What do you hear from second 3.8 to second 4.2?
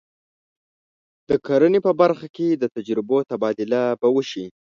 به